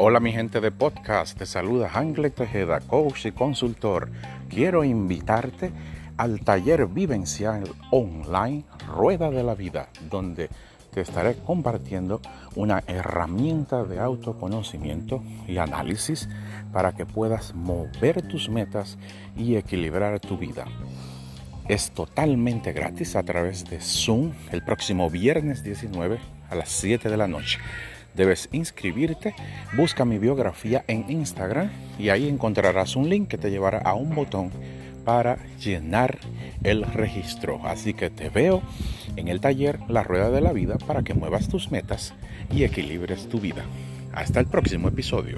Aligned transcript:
Hola 0.00 0.20
mi 0.20 0.30
gente 0.30 0.60
de 0.60 0.70
podcast, 0.70 1.36
te 1.36 1.44
saluda 1.44 1.88
Hangle 1.88 2.30
Tejeda, 2.30 2.78
coach 2.78 3.26
y 3.26 3.32
consultor. 3.32 4.08
Quiero 4.48 4.84
invitarte 4.84 5.72
al 6.16 6.38
taller 6.38 6.86
vivencial 6.86 7.64
online 7.90 8.62
Rueda 8.86 9.28
de 9.32 9.42
la 9.42 9.56
Vida, 9.56 9.88
donde 10.08 10.50
te 10.92 11.00
estaré 11.00 11.34
compartiendo 11.44 12.20
una 12.54 12.84
herramienta 12.86 13.82
de 13.82 13.98
autoconocimiento 13.98 15.20
y 15.48 15.58
análisis 15.58 16.28
para 16.72 16.92
que 16.92 17.04
puedas 17.04 17.56
mover 17.56 18.22
tus 18.22 18.48
metas 18.48 18.98
y 19.36 19.56
equilibrar 19.56 20.20
tu 20.20 20.38
vida. 20.38 20.66
Es 21.66 21.90
totalmente 21.90 22.72
gratis 22.72 23.16
a 23.16 23.24
través 23.24 23.68
de 23.68 23.80
Zoom 23.80 24.30
el 24.52 24.62
próximo 24.62 25.10
viernes 25.10 25.64
19 25.64 26.20
a 26.50 26.54
las 26.54 26.68
7 26.68 27.08
de 27.08 27.16
la 27.16 27.26
noche. 27.26 27.58
Debes 28.18 28.48
inscribirte, 28.50 29.32
busca 29.76 30.04
mi 30.04 30.18
biografía 30.18 30.84
en 30.88 31.08
Instagram 31.08 31.70
y 32.00 32.08
ahí 32.08 32.28
encontrarás 32.28 32.96
un 32.96 33.08
link 33.08 33.28
que 33.28 33.38
te 33.38 33.48
llevará 33.48 33.78
a 33.78 33.94
un 33.94 34.12
botón 34.12 34.50
para 35.04 35.38
llenar 35.60 36.18
el 36.64 36.82
registro. 36.82 37.60
Así 37.64 37.94
que 37.94 38.10
te 38.10 38.28
veo 38.28 38.60
en 39.14 39.28
el 39.28 39.40
taller 39.40 39.78
La 39.86 40.02
Rueda 40.02 40.32
de 40.32 40.40
la 40.40 40.52
Vida 40.52 40.78
para 40.78 41.04
que 41.04 41.14
muevas 41.14 41.48
tus 41.48 41.70
metas 41.70 42.12
y 42.52 42.64
equilibres 42.64 43.28
tu 43.28 43.38
vida. 43.38 43.62
Hasta 44.12 44.40
el 44.40 44.46
próximo 44.46 44.88
episodio. 44.88 45.36